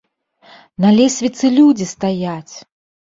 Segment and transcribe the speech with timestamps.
[0.85, 2.55] На лесвіцы людзі стаяць!